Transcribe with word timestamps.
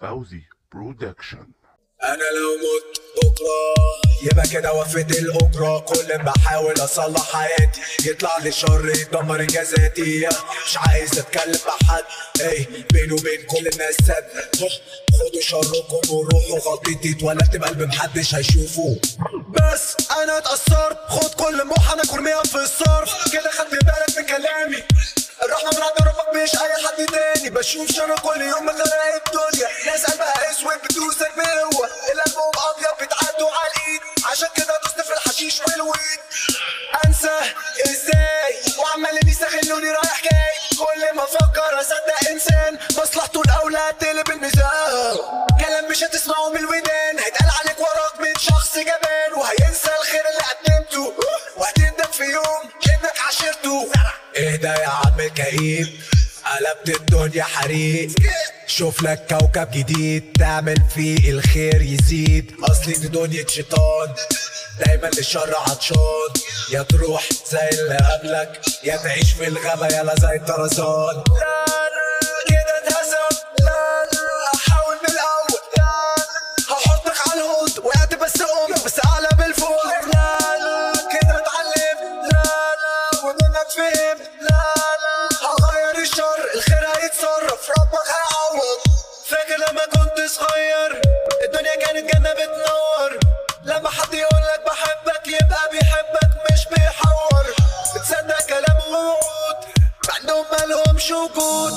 فوزي 0.00 0.42
Production. 0.72 1.46
أنا 2.02 2.14
لو 2.38 2.50
مت 2.62 3.00
بكرة 3.16 3.74
يبقى 4.32 4.48
كده 4.48 4.72
وفيت 4.72 5.10
الأجرة. 5.10 5.78
كل 5.78 6.18
ما 6.18 6.32
أحاول 6.36 6.74
أصلح 6.80 7.32
حياتي 7.36 7.80
يطلع 8.10 8.38
لي 8.38 8.52
شر 8.52 8.92
يدمر 8.96 9.40
انجازاتي 9.40 10.28
مش 10.66 10.76
عايز 10.78 11.18
أتكلم 11.18 11.58
مع 11.66 11.88
حد 11.88 12.04
اي 12.40 12.66
بيني 12.92 13.12
وبين 13.12 13.42
كل 13.46 13.68
الناس 13.68 13.94
سد. 13.94 14.24
خدوا 15.12 15.40
شركم 15.40 16.10
وروحوا. 16.14 16.58
غلطتي 16.58 17.12
اتولدت 17.18 17.56
بقلب 17.56 17.82
محدش 17.82 18.34
هيشوفه. 18.34 19.00
بس 19.48 19.96
أنا 20.22 20.38
اتأثرت. 20.38 20.98
خد 21.08 21.34
كل 21.44 21.64
موحة 21.66 21.94
أنا 21.94 22.02
كرميها 22.02 22.42
في 22.42 22.56
الصرف. 22.56 23.32
كده 23.32 23.50
خدت 23.50 23.70
بالك 23.84 24.18
من 24.18 24.26
كلامي. 24.26 24.82
الرحمة 25.42 25.70
من 25.76 25.82
عند 25.82 26.08
ربك 26.08 26.34
مش 26.34 26.54
أي 26.62 26.86
حد 26.86 27.06
تاني. 27.06 27.50
بشوف 27.50 27.92
شر 27.92 28.18
كل 28.20 28.40
يوم 28.42 28.70
غير 28.70 29.22
الدنيا 29.26 29.68
ناس 29.86 30.06
قلبها 30.06 30.50
أسود 30.50 30.78
بتوزن 30.84 31.28
بقوة 31.36 31.86
القلب 32.12 32.56
ابيض 32.68 32.94
بتعدوا 33.00 33.50
على 33.50 33.70
الإيد. 33.76 34.00
عشان 34.30 34.48
كده 34.56 34.80
دوست 34.82 35.00
في 35.00 35.12
الحشيش 35.12 35.60
والويد. 35.60 36.20
أنسى 37.06 37.40
إزاي؟ 37.86 38.76
وعمالين 38.78 39.28
يستغلوني 39.28 39.90
رايح 39.90 40.22
جاي. 40.22 40.78
كل 40.78 41.16
ما 41.16 41.24
أفكر 41.24 41.80
أصدق 41.80 42.30
إنسان. 42.30 42.78
مصلحته 43.02 43.40
الأولى 43.40 43.92
تقلب 44.00 44.30
الميزان. 44.30 45.16
كلام 45.60 45.90
مش 45.90 46.04
هتسمعه 46.04 46.48
من 46.48 46.56
الودان. 46.56 47.18
هيتقال 47.18 47.50
عليك 47.60 47.80
وراك 47.80 48.20
من 48.20 48.34
شخص 48.38 48.76
جبان. 48.76 49.32
وهينسى 49.36 49.90
الخير 50.00 50.24
اللي 50.28 50.42
قدمته. 50.50 51.14
وهتندم 51.56 52.10
في 52.12 52.24
يوم 52.24 52.70
انك 52.86 53.18
عاشرته. 53.26 53.90
اهدى 54.36 54.66
يا 54.66 54.88
عم. 54.88 55.07
الكئيب 55.28 55.88
قلبت 56.44 57.00
الدنيا 57.00 57.44
حريق. 57.44 58.10
شوف 58.66 59.02
لك 59.02 59.26
كوكب 59.30 59.70
جديد. 59.70 60.24
تعمل 60.38 60.82
فيه 60.94 61.30
الخير 61.30 61.82
يزيد. 61.82 62.52
أصلي 62.70 62.92
دي 62.92 63.08
دنيا 63.08 63.44
شيطان. 63.48 64.14
دايما 64.86 65.06
للشر 65.06 65.54
عطشان. 65.56 66.32
يا 66.72 66.82
تروح 66.82 67.28
زي 67.52 67.68
اللي 67.72 67.96
قبلك. 67.96 68.60
يا 68.84 68.96
تعيش 68.96 69.32
في 69.32 69.48
الغابة 69.48 69.86
يلا 69.86 70.14
زي 70.20 70.36
الطرزان. 70.36 71.24
صغير. 90.28 91.00
الدنيا 91.44 91.74
كانت 91.76 92.14
جنة 92.14 92.32
بتنور. 92.32 93.18
لما 93.64 93.90
حد 93.90 94.14
يقولك 94.14 94.60
بحبك 94.66 95.26
يبقى 95.26 95.70
بيحبك 95.72 96.30
مش 96.52 96.64
بيحور. 96.70 97.44
بتصدق 97.96 98.46
كلام 98.48 98.78
ووعود. 98.90 99.58
مع 100.08 100.16
انهم 100.16 100.44
مالهمش 100.52 101.10
وجود. 101.10 101.72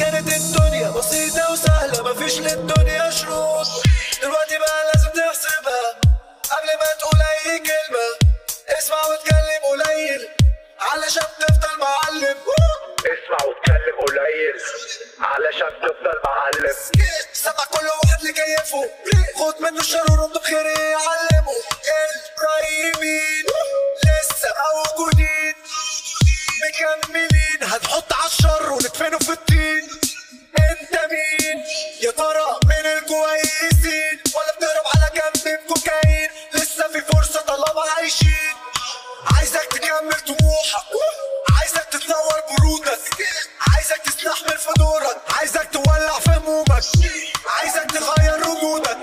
كانت 0.00 0.28
الدنيا 0.32 0.90
بسيطة 0.90 1.52
وسهلة 1.52 2.02
مفيش 2.02 2.38
للدنيا 2.38 3.10
شروط. 3.10 3.66
دلوقتي 4.22 4.58
بقى 4.58 4.84
لازم 4.94 5.08
تحسبها. 5.08 5.71
مكملين 26.98 27.58
هنحط 27.62 28.12
على 28.12 28.26
الشر 28.26 28.72
وندفنه 28.72 29.18
في 29.18 29.32
الطين. 29.32 29.88
انت 30.58 30.92
مين؟ 31.12 31.64
يا 32.02 32.10
ترى 32.10 32.58
من 32.64 32.86
الكويسين؟ 32.86 34.22
ولا 34.36 34.52
بتهرب 34.56 34.84
على 34.94 35.10
جنب 35.14 35.58
بكوكايين؟ 35.66 36.30
لسه 36.54 36.88
في 36.88 37.00
فرصة 37.00 37.40
طالما 37.40 37.90
عايشين. 37.96 38.54
عايزك 39.36 39.62
تكمل 39.72 40.20
طموحك 40.26 40.86
عايزك 41.58 41.84
تتنور 41.84 42.40
برودك. 42.50 43.00
عايزك 43.74 44.02
تستحمل 44.04 44.58
في 44.58 44.68
دورك 44.78 45.16
عايزك 45.38 45.68
تولع 45.72 46.18
في 46.18 46.30
همومك. 46.30 46.82
عايزك 47.58 47.90
تغير 47.90 48.48
وجودك 48.48 48.98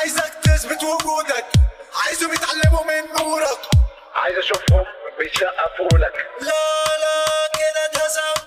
عايزك 0.00 0.32
تثبت 0.44 0.82
وجودك. 0.82 1.46
عايزهم 2.06 2.34
يتعلموا 2.34 2.84
من 2.84 3.02
نورك. 3.18 3.58
عايز 4.14 4.38
أشوفهم 4.38 4.84
بيسقفوا 5.18 5.98
لك. 5.98 6.26
لا. 6.40 6.85
لا 8.06 8.12
كده 8.12 8.45